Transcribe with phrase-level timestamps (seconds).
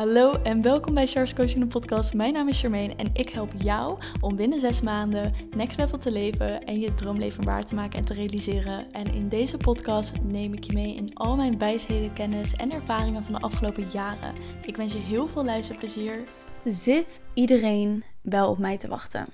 [0.00, 2.14] Hallo en welkom bij Charles Coaching podcast.
[2.14, 6.10] Mijn naam is Charmaine en ik help jou om binnen zes maanden next level te
[6.10, 8.92] leven en je droomleven waar te maken en te realiseren.
[8.92, 13.24] En in deze podcast neem ik je mee in al mijn wijsheden, kennis en ervaringen
[13.24, 14.34] van de afgelopen jaren.
[14.62, 16.24] Ik wens je heel veel luisterplezier.
[16.64, 19.26] Zit iedereen wel op mij te wachten?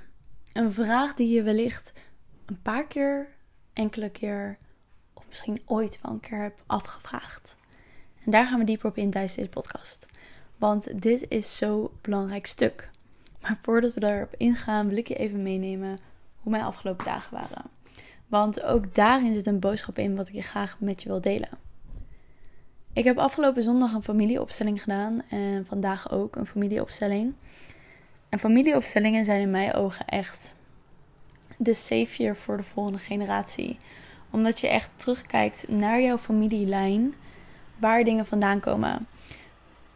[0.52, 1.92] Een vraag die je wellicht
[2.46, 3.28] een paar keer,
[3.72, 4.58] enkele keer
[5.14, 7.56] of misschien ooit wel een keer hebt afgevraagd.
[8.24, 10.06] En daar gaan we dieper op in tijdens deze podcast.
[10.56, 12.90] Want dit is zo'n belangrijk stuk.
[13.40, 15.98] Maar voordat we daarop ingaan, wil ik je even meenemen
[16.40, 17.62] hoe mijn afgelopen dagen waren.
[18.26, 21.48] Want ook daarin zit een boodschap in wat ik je graag met je wil delen.
[22.92, 27.34] Ik heb afgelopen zondag een familieopstelling gedaan en vandaag ook een familieopstelling.
[28.28, 30.54] En familieopstellingen zijn in mijn ogen echt
[31.56, 33.78] de savior voor de volgende generatie.
[34.30, 37.14] Omdat je echt terugkijkt naar jouw familielijn,
[37.78, 39.06] waar dingen vandaan komen.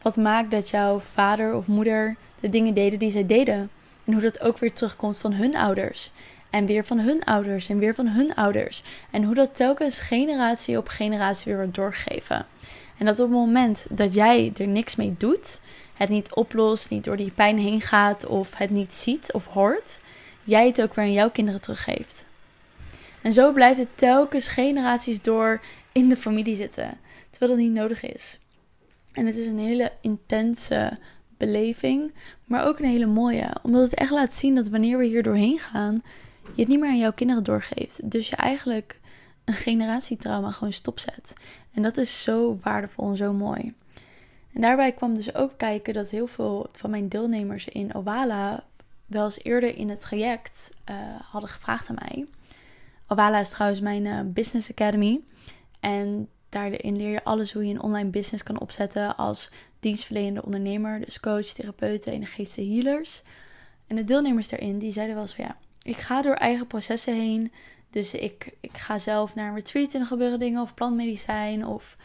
[0.02, 3.70] Wat maakt dat jouw vader of moeder de dingen deden die zij deden?
[4.04, 6.10] En hoe dat ook weer terugkomt van hun ouders.
[6.50, 8.82] En weer van hun ouders en weer van hun ouders.
[9.10, 12.46] En hoe dat telkens generatie op generatie weer wordt doorgegeven.
[12.98, 15.60] En dat op het moment dat jij er niks mee doet,
[15.94, 20.00] het niet oplost, niet door die pijn heen gaat of het niet ziet of hoort,
[20.44, 22.26] jij het ook weer aan jouw kinderen teruggeeft.
[23.22, 25.60] En zo blijft het telkens generaties door
[25.92, 26.98] in de familie zitten,
[27.30, 28.38] terwijl dat niet nodig is.
[29.12, 30.98] En het is een hele intense
[31.36, 33.56] beleving, maar ook een hele mooie.
[33.62, 36.02] Omdat het echt laat zien dat wanneer we hier doorheen gaan,
[36.42, 38.10] je het niet meer aan jouw kinderen doorgeeft.
[38.10, 39.00] Dus je eigenlijk
[39.44, 41.34] een generatietrauma gewoon stopzet.
[41.72, 43.74] En dat is zo waardevol en zo mooi.
[44.52, 48.64] En daarbij kwam dus ook kijken dat heel veel van mijn deelnemers in Owala
[49.06, 52.26] wel eens eerder in het traject uh, hadden gevraagd aan mij.
[53.06, 55.20] Owala is trouwens mijn uh, business academy.
[55.80, 61.00] En Daarin leer je alles hoe je een online business kan opzetten als dienstverlenende ondernemer,
[61.00, 63.22] dus coach, therapeuten, energetische healers.
[63.86, 67.14] En de deelnemers daarin, die zeiden wel eens van ja, ik ga door eigen processen
[67.14, 67.52] heen.
[67.90, 71.96] Dus ik, ik ga zelf naar een retreat en er gebeuren dingen, of plantmedicijn, of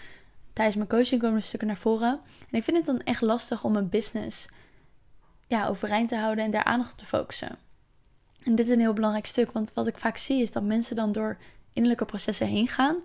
[0.53, 2.19] tijdens mijn coaching komen er stukken naar voren.
[2.51, 4.49] En ik vind het dan echt lastig om mijn business
[5.47, 7.57] ja, overeind te houden en daar aandacht op te focussen.
[8.43, 10.95] En dit is een heel belangrijk stuk, want wat ik vaak zie is dat mensen
[10.95, 11.37] dan door
[11.73, 12.95] innerlijke processen heen gaan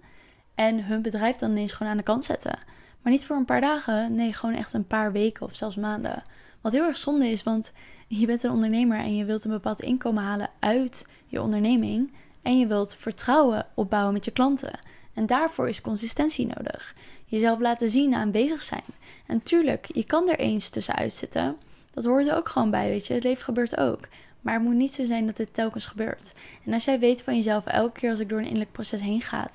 [0.55, 2.59] en hun bedrijf dan ineens gewoon aan de kant zetten.
[3.03, 6.23] Maar niet voor een paar dagen, nee, gewoon echt een paar weken of zelfs maanden.
[6.61, 7.73] Wat heel erg zonde is, want
[8.09, 12.13] je bent een ondernemer en je wilt een bepaald inkomen halen uit je onderneming.
[12.43, 14.79] En je wilt vertrouwen opbouwen met je klanten.
[15.15, 16.95] En daarvoor is consistentie nodig.
[17.27, 18.85] Jezelf laten zien, aanwezig zijn.
[19.27, 21.57] En tuurlijk, je kan er eens tussenuit zitten.
[21.91, 23.15] Dat hoort er ook gewoon bij, weet je.
[23.15, 24.09] Het leven gebeurt ook.
[24.41, 26.35] Maar het moet niet zo zijn dat dit telkens gebeurt.
[26.65, 29.23] En als jij weet van jezelf, elke keer als ik door een innerlijk proces heen
[29.23, 29.49] ga,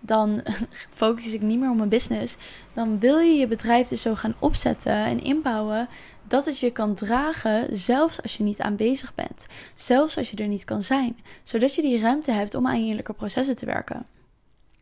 [0.00, 0.42] dan
[0.94, 2.36] focus ik niet meer op mijn business.
[2.74, 5.88] Dan wil je je bedrijf dus zo gaan opzetten en inbouwen
[6.28, 9.46] dat het je kan dragen, zelfs als je niet aanwezig bent.
[9.74, 11.16] Zelfs als je er niet kan zijn.
[11.42, 14.06] Zodat je die ruimte hebt om aan je processen te werken.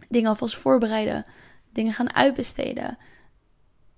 [0.09, 1.25] Dingen alvast voorbereiden.
[1.73, 2.99] Dingen gaan uitbesteden.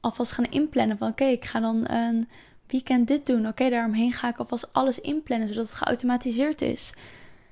[0.01, 2.29] Alvast gaan inplannen van oké, ik ga dan een
[2.67, 3.47] weekend dit doen.
[3.47, 6.95] Oké, daaromheen ga ik alvast alles inplannen, zodat het geautomatiseerd is.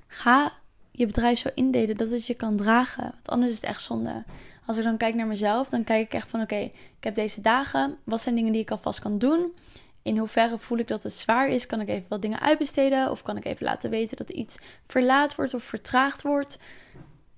[0.07, 0.53] Ga
[0.97, 3.03] je bedrijf zo indelen dat het je kan dragen.
[3.03, 4.25] Want anders is het echt zonde.
[4.67, 7.41] Als ik dan kijk naar mezelf, dan kijk ik echt van oké, ik heb deze
[7.41, 7.97] dagen.
[8.05, 9.53] Wat zijn dingen die ik alvast kan doen?
[10.03, 11.67] In hoeverre voel ik dat het zwaar is?
[11.67, 13.11] Kan ik even wat dingen uitbesteden?
[13.11, 16.59] Of kan ik even laten weten dat iets verlaat wordt of vertraagd wordt?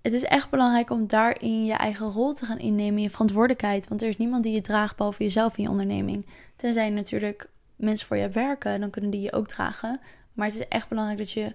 [0.02, 3.88] Het is echt belangrijk om daarin je eigen rol te gaan innemen, je verantwoordelijkheid.
[3.88, 6.26] Want er is niemand die je draagt behalve jezelf in je onderneming.
[6.56, 10.00] Tenzij natuurlijk mensen voor je werken, dan kunnen die je ook dragen.
[10.32, 11.54] Maar het is echt belangrijk dat je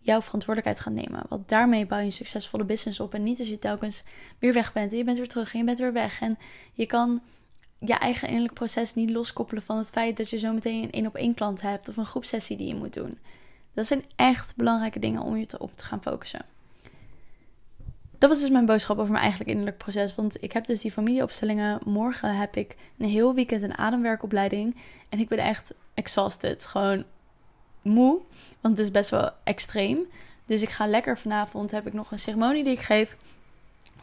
[0.00, 1.22] jouw verantwoordelijkheid gaan nemen.
[1.28, 3.14] Want daarmee bouw je een succesvolle business op.
[3.14, 4.04] En niet als je telkens
[4.38, 6.20] weer weg bent en je bent weer terug en je bent weer weg.
[6.20, 6.38] En
[6.72, 7.22] je kan
[7.78, 11.06] je eigen innerlijk proces niet loskoppelen van het feit dat je zo meteen een één
[11.06, 13.18] op één klant hebt of een groepsessie die je moet doen.
[13.74, 16.44] Dat zijn echt belangrijke dingen om je te, op te gaan focussen.
[18.18, 20.14] Dat was dus mijn boodschap over mijn eigenlijk innerlijk proces.
[20.14, 21.80] Want ik heb dus die familieopstellingen.
[21.84, 24.76] Morgen heb ik een heel weekend een ademwerkopleiding.
[25.08, 26.66] En ik ben echt exhausted.
[26.66, 27.04] Gewoon
[27.88, 28.20] moe.
[28.60, 29.98] Want het is best wel extreem.
[30.46, 31.70] Dus ik ga lekker vanavond.
[31.70, 33.16] Heb ik nog een ceremonie die ik geef.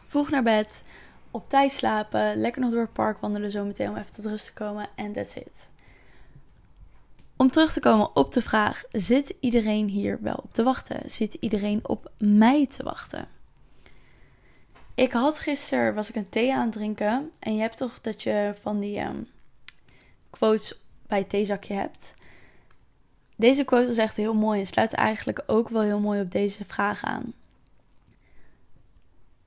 [0.06, 0.84] Vroeg naar bed.
[1.30, 2.36] Op tijd slapen.
[2.36, 4.88] Lekker nog door het park wandelen zometeen om even tot rust te komen.
[4.94, 5.70] En that's it.
[7.36, 11.10] Om terug te komen op de vraag: zit iedereen hier wel op te wachten?
[11.10, 13.28] Zit iedereen op mij te wachten?
[14.94, 18.22] Ik had gisteren was ik een thee aan het drinken en je hebt toch dat
[18.22, 19.28] je van die um,
[20.30, 22.14] quotes bij het theezakje hebt.
[23.36, 26.64] Deze quote is echt heel mooi en sluit eigenlijk ook wel heel mooi op deze
[26.64, 27.32] vraag aan.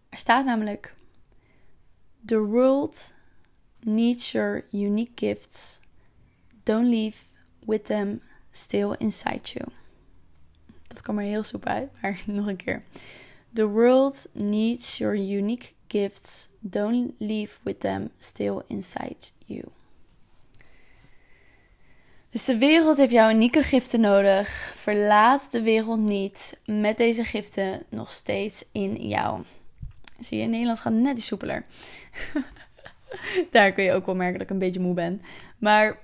[0.10, 0.94] Er staat namelijk:
[2.26, 3.14] The world
[3.80, 5.80] needs your unique gifts
[6.64, 7.26] don't leave
[7.60, 8.22] with them
[8.52, 9.66] still inside you.
[10.88, 12.84] Dat kwam er heel soepel uit, maar nog een keer.
[13.54, 16.50] The world needs your unique gifts.
[16.60, 19.64] Don't leave with them still inside you.
[22.30, 24.74] Dus de wereld heeft jouw unieke giften nodig.
[24.76, 29.42] Verlaat de wereld niet met deze giften nog steeds in jou.
[30.20, 31.66] Zie je, in Nederlands gaat net iets soepeler.
[33.52, 35.22] Daar kun je ook wel merken dat ik een beetje moe ben.
[35.58, 35.98] Maar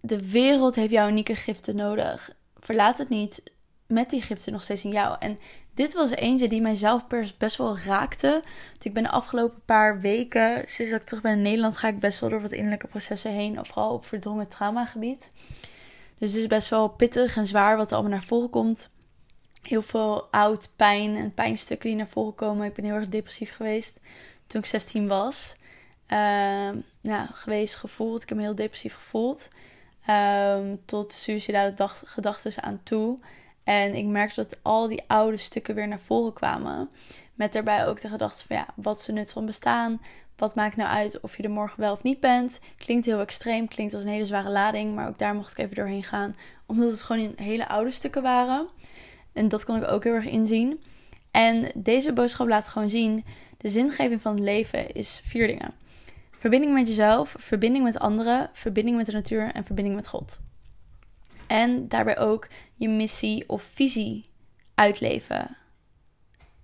[0.00, 2.30] de wereld heeft jouw unieke giften nodig.
[2.58, 3.42] Verlaat het niet
[3.86, 5.16] met die giften nog steeds in jou.
[5.18, 5.38] En
[5.74, 7.06] dit was eentje die mijzelf
[7.38, 8.28] best wel raakte.
[8.70, 11.88] Want ik ben de afgelopen paar weken, sinds dat ik terug ben in Nederland, ga
[11.88, 13.66] ik best wel door wat innerlijke processen heen.
[13.66, 15.32] Vooral op verdrongen traumagebied.
[16.18, 18.92] Dus het is best wel pittig en zwaar wat er allemaal naar voren komt.
[19.62, 22.66] Heel veel oud pijn en pijnstukken die naar voren komen.
[22.66, 24.00] Ik ben heel erg depressief geweest
[24.46, 25.56] toen ik 16 was.
[27.00, 28.22] Nou, geweest, gevoeld.
[28.22, 29.48] Ik heb me heel depressief gevoeld.
[30.10, 31.74] Um, tot suicidale
[32.04, 33.18] gedachten aan toe.
[33.64, 36.88] En ik merkte dat al die oude stukken weer naar voren kwamen.
[37.34, 40.00] Met daarbij ook de gedachte van ja, wat is de nut van bestaan?
[40.36, 42.60] Wat maakt nou uit of je er morgen wel of niet bent?
[42.76, 44.94] Klinkt heel extreem, klinkt als een hele zware lading.
[44.94, 46.34] Maar ook daar mocht ik even doorheen gaan.
[46.66, 48.68] Omdat het gewoon hele oude stukken waren.
[49.32, 50.82] En dat kon ik ook heel erg inzien.
[51.30, 53.24] En deze boodschap laat gewoon zien:
[53.58, 55.74] de zingeving van het leven is vier dingen:
[56.38, 60.40] verbinding met jezelf, verbinding met anderen, verbinding met de natuur en verbinding met God.
[61.46, 62.48] En daarbij ook
[62.84, 64.24] je missie of visie
[64.74, 65.56] uitleven.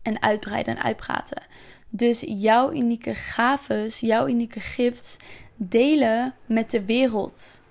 [0.03, 1.43] En uitbreiden en uitpraten.
[1.89, 5.17] Dus jouw unieke gaves, jouw unieke gifts
[5.57, 7.63] delen met de wereld.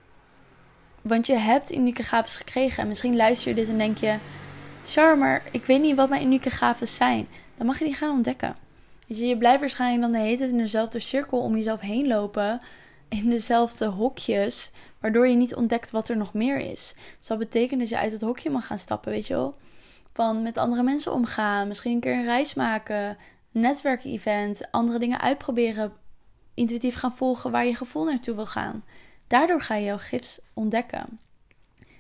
[1.02, 2.84] Want je hebt unieke gaves gekregen.
[2.84, 4.16] En misschien luister je dit en denk je:
[4.86, 7.28] Char, maar ik weet niet wat mijn unieke gaves zijn.
[7.58, 8.56] Dan mag je die gaan ontdekken.
[9.06, 12.62] je, je blijft waarschijnlijk dan de hele tijd in dezelfde cirkel om jezelf heen lopen.
[13.10, 16.94] In dezelfde hokjes waardoor je niet ontdekt wat er nog meer is.
[17.18, 19.58] Dus dat betekent dat je uit het hokje mag gaan stappen, weet je wel.
[20.14, 23.18] Van met andere mensen omgaan, misschien een keer een reis maken,
[23.52, 25.94] netwerkevent, andere dingen uitproberen,
[26.54, 28.84] intuïtief gaan volgen waar je gevoel naartoe wil gaan.
[29.28, 31.20] Daardoor ga je jouw gifts ontdekken.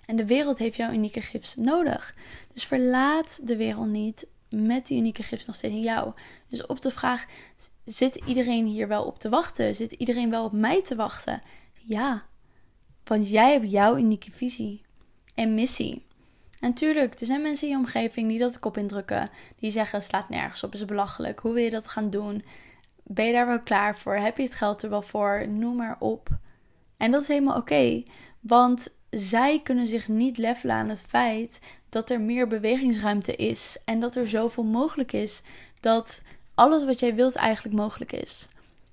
[0.05, 2.15] En de wereld heeft jouw unieke gifts nodig.
[2.53, 6.13] Dus verlaat de wereld niet met die unieke gifts nog steeds in jou.
[6.47, 7.25] Dus op de vraag:
[7.89, 9.75] zit iedereen hier wel op te wachten?
[9.75, 11.41] Zit iedereen wel op mij te wachten?
[11.73, 12.23] Ja,
[13.03, 14.81] want jij hebt jouw unieke visie
[15.35, 16.05] en missie.
[16.59, 19.29] En tuurlijk, er zijn mensen in je omgeving die dat kop indrukken.
[19.59, 21.39] Die zeggen, slaat nergens op, is belachelijk.
[21.39, 22.43] Hoe wil je dat gaan doen?
[23.03, 24.15] Ben je daar wel klaar voor?
[24.15, 25.47] Heb je het geld er wel voor?
[25.47, 26.29] Noem maar op.
[26.97, 28.03] En dat is helemaal oké.
[28.39, 31.59] want zij kunnen zich niet levelen aan het feit
[31.89, 33.81] dat er meer bewegingsruimte is.
[33.85, 35.41] En dat er zoveel mogelijk is.
[35.79, 36.21] Dat
[36.59, 38.47] alles wat jij wilt eigenlijk mogelijk is.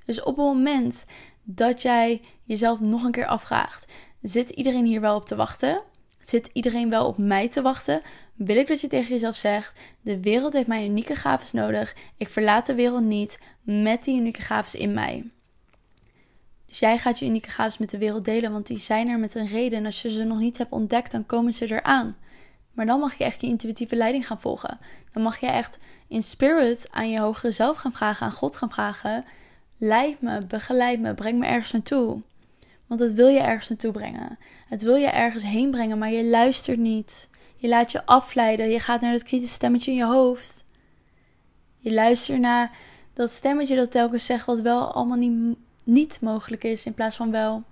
[0.04, 1.06] Dus op het moment
[1.42, 3.92] dat jij jezelf nog een keer afvraagt:
[4.22, 5.82] Zit iedereen hier wel op te wachten?
[6.20, 8.02] Zit iedereen wel op mij te wachten?
[8.34, 11.96] Wil ik dat je tegen jezelf zegt: De wereld heeft mijn unieke gaves nodig.
[12.16, 15.24] Ik verlaat de wereld niet met die unieke gaves in mij.
[16.66, 19.34] Dus jij gaat je unieke gaves met de wereld delen, want die zijn er met
[19.34, 19.78] een reden.
[19.78, 22.16] En als je ze nog niet hebt ontdekt, dan komen ze eraan.
[22.76, 24.78] Maar dan mag je echt je intuïtieve leiding gaan volgen.
[25.12, 25.78] Dan mag je echt
[26.08, 29.24] in spirit aan je hogere zelf gaan vragen, aan God gaan vragen:
[29.78, 32.22] Leid me, begeleid me, breng me ergens naartoe.
[32.86, 34.38] Want het wil je ergens naartoe brengen.
[34.68, 37.28] Het wil je ergens heen brengen, maar je luistert niet.
[37.56, 38.70] Je laat je afleiden.
[38.70, 40.64] Je gaat naar dat kritische stemmetje in je hoofd.
[41.78, 42.70] Je luistert naar
[43.12, 47.30] dat stemmetje dat telkens zegt wat wel allemaal niet, niet mogelijk is in plaats van
[47.30, 47.62] wel.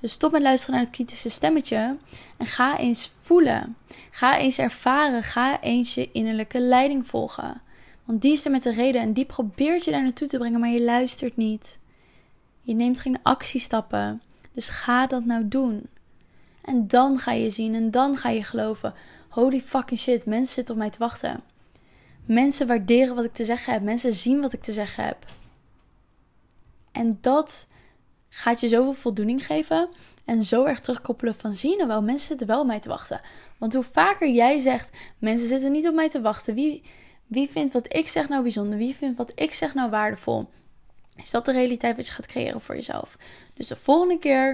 [0.00, 1.96] Dus stop met luisteren naar het kritische stemmetje
[2.36, 3.76] en ga eens voelen.
[4.10, 5.22] Ga eens ervaren.
[5.22, 7.60] Ga eens je innerlijke leiding volgen.
[8.04, 10.60] Want die is er met de reden en die probeert je daar naartoe te brengen,
[10.60, 11.78] maar je luistert niet.
[12.60, 14.22] Je neemt geen actiestappen.
[14.52, 15.88] Dus ga dat nou doen.
[16.60, 18.94] En dan ga je zien en dan ga je geloven.
[19.28, 21.40] Holy fucking shit, mensen zitten op mij te wachten.
[22.24, 23.82] Mensen waarderen wat ik te zeggen heb.
[23.82, 25.24] Mensen zien wat ik te zeggen heb.
[26.92, 27.66] En dat
[28.28, 29.88] gaat je zoveel voldoening geven.
[30.24, 33.20] En zo erg terugkoppelen van zie nou wel, mensen zitten wel op mij te wachten.
[33.58, 36.54] Want hoe vaker jij zegt, mensen zitten niet op mij te wachten.
[36.54, 36.82] Wie,
[37.26, 38.78] wie vindt wat ik zeg nou bijzonder?
[38.78, 40.48] Wie vindt wat ik zeg nou waardevol?
[41.16, 43.16] Is dat de realiteit wat je gaat creëren voor jezelf?
[43.54, 44.52] Dus de volgende keer,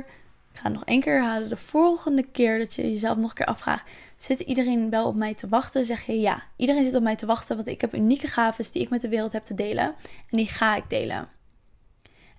[0.53, 3.37] ik ga het nog één keer herhalen, de volgende keer dat je jezelf nog een
[3.37, 5.85] keer afvraagt, zit iedereen wel op mij te wachten?
[5.85, 8.83] Zeg je ja, iedereen zit op mij te wachten, want ik heb unieke gaven die
[8.83, 9.95] ik met de wereld heb te delen
[10.31, 11.29] en die ga ik delen.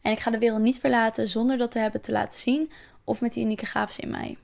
[0.05, 2.71] En ik ga de wereld niet verlaten zonder dat te hebben te laten zien
[3.03, 4.37] of met die unieke gaven in mij.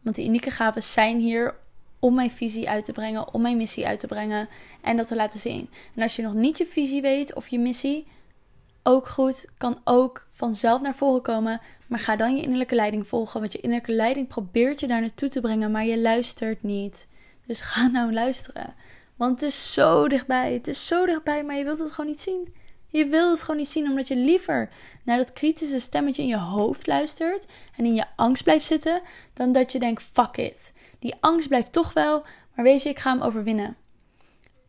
[0.00, 1.54] Want die unieke gaven zijn hier
[1.98, 4.48] om mijn visie uit te brengen, om mijn missie uit te brengen
[4.80, 5.70] en dat te laten zien.
[5.94, 8.06] En als je nog niet je visie weet of je missie,
[8.82, 11.60] ook goed, kan ook vanzelf naar voren komen.
[11.86, 13.40] Maar ga dan je innerlijke leiding volgen.
[13.40, 17.06] Want je innerlijke leiding probeert je daar naartoe te brengen, maar je luistert niet.
[17.46, 18.74] Dus ga nou luisteren.
[19.16, 20.52] Want het is zo dichtbij.
[20.52, 22.54] Het is zo dichtbij, maar je wilt het gewoon niet zien.
[22.96, 24.68] Je wilt het gewoon niet zien omdat je liever
[25.04, 29.52] naar dat kritische stemmetje in je hoofd luistert en in je angst blijft zitten, dan
[29.52, 30.72] dat je denkt: fuck it.
[30.98, 32.24] Die angst blijft toch wel,
[32.54, 33.76] maar weet je, ik ga hem overwinnen.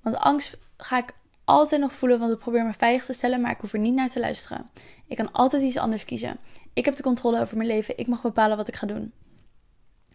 [0.02, 3.52] Want angst ga ik altijd nog voelen, want ik probeer me veilig te stellen, maar
[3.52, 4.70] ik hoef er niet naar te luisteren.
[5.06, 6.40] Ik kan altijd iets anders kiezen.
[6.74, 7.98] Ik heb de controle over mijn leven.
[7.98, 9.14] Ik mag bepalen wat ik ga doen.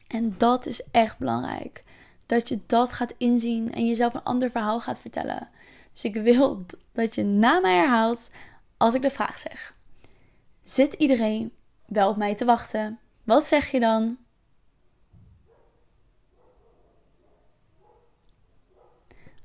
[0.07, 1.85] En dat is echt belangrijk.
[2.27, 5.49] Dat je dat gaat inzien en jezelf een ander verhaal gaat vertellen.
[5.93, 8.31] Dus ik wil dat je na mij herhaalt
[8.77, 9.75] als ik de vraag zeg.
[10.63, 11.53] Zit iedereen
[11.87, 12.99] wel op mij te wachten?
[13.25, 14.19] Wat zeg je dan?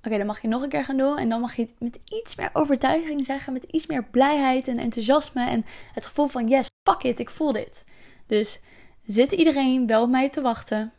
[0.07, 1.17] Oké, dan mag je nog een keer gaan doen.
[1.17, 3.53] En dan mag je het met iets meer overtuiging zeggen.
[3.53, 5.49] Met iets meer blijheid en enthousiasme.
[5.49, 7.85] En het gevoel van: yes, fuck it, ik voel dit.
[8.25, 8.59] Dus
[9.05, 10.93] zit iedereen wel op mij te wachten?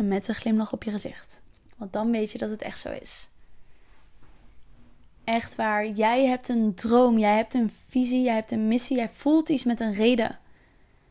[0.00, 1.40] En met een glimlach op je gezicht.
[1.76, 3.28] Want dan weet je dat het echt zo is.
[5.24, 5.86] Echt waar.
[5.86, 7.18] Jij hebt een droom.
[7.18, 8.22] Jij hebt een visie.
[8.22, 8.96] Jij hebt een missie.
[8.96, 10.38] Jij voelt iets met een reden.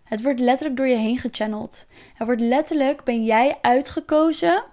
[0.03, 1.85] Het wordt letterlijk door je heen gechanneld.
[2.13, 4.63] Het wordt letterlijk, ben jij uitgekozen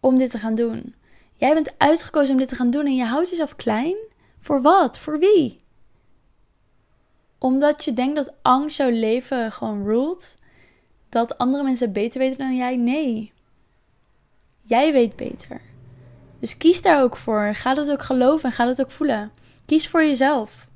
[0.00, 0.94] om dit te gaan doen.
[1.36, 3.96] Jij bent uitgekozen om dit te gaan doen en je houdt jezelf klein.
[4.38, 4.98] Voor wat?
[4.98, 5.60] Voor wie?
[7.38, 10.36] Omdat je denkt dat angst jouw leven gewoon rult.
[11.08, 12.76] Dat andere mensen beter weten dan jij.
[12.76, 13.33] Nee.
[14.66, 15.60] Jij weet beter.
[16.38, 17.54] Dus kies daar ook voor.
[17.54, 19.32] Ga dat ook geloven en ga dat ook voelen.
[19.64, 20.68] Kies voor jezelf.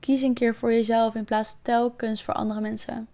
[0.00, 3.08] Kies een keer voor jezelf in plaats telkens voor andere mensen.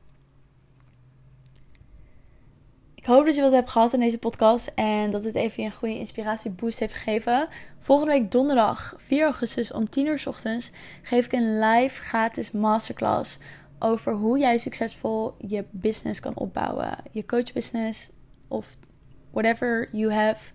[2.94, 5.72] Ik hoop dat je wat hebt gehad in deze podcast en dat het even een
[5.72, 7.48] goede inspiratieboost heeft gegeven.
[7.78, 10.70] Volgende week donderdag 4 augustus om 10 uur s ochtends
[11.02, 13.38] geef ik een live gratis masterclass
[13.78, 16.96] over hoe jij succesvol je business kan opbouwen.
[17.10, 18.10] Je coachbusiness
[18.48, 18.76] of
[19.36, 20.52] whatever you have.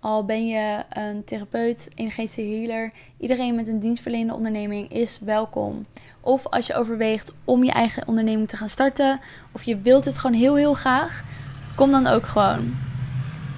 [0.00, 5.86] Al ben je een therapeut, energetische healer, iedereen met een dienstverlenende onderneming is welkom.
[6.20, 9.20] Of als je overweegt om je eigen onderneming te gaan starten,
[9.52, 11.24] of je wilt het gewoon heel heel graag,
[11.76, 12.74] kom dan ook gewoon.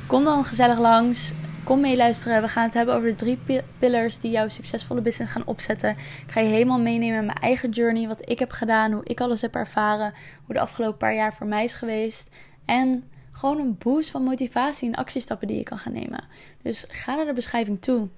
[0.06, 1.34] Kom dan gezellig langs.
[1.64, 2.42] Kom meeluisteren.
[2.42, 5.90] We gaan het hebben over de drie pillars die jouw succesvolle business gaan opzetten.
[6.26, 9.20] Ik ga je helemaal meenemen in mijn eigen journey, wat ik heb gedaan, hoe ik
[9.20, 10.14] alles heb ervaren,
[10.44, 12.28] hoe de afgelopen paar jaar voor mij is geweest.
[12.64, 13.04] En
[13.34, 16.24] gewoon een boost van motivatie en actiestappen die je kan gaan nemen.
[16.62, 18.08] Dus ga naar de beschrijving toe.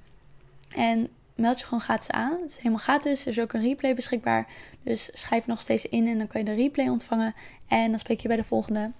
[0.68, 2.40] En meld je gewoon gratis aan.
[2.40, 3.23] Het is helemaal gratis.
[3.23, 4.49] Er is ook een replay beschikbaar.
[4.82, 7.35] Dus schrijf nog steeds in en dan kan je de replay ontvangen.
[7.66, 8.90] En dan spreek je bij de volgende.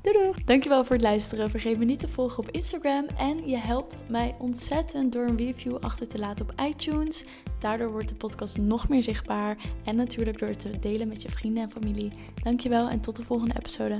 [0.00, 0.44] Doei doei!
[0.44, 1.50] Dankjewel voor het luisteren.
[1.50, 3.06] Vergeet me niet te volgen op Instagram.
[3.16, 7.24] En je helpt mij ontzettend door een review achter te laten op iTunes.
[7.60, 9.56] Daardoor wordt de podcast nog meer zichtbaar.
[9.84, 12.12] En natuurlijk door te delen met je vrienden en familie.
[12.42, 13.98] Dankjewel en tot de volgende episode.